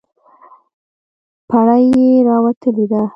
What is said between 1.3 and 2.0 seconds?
بړۍ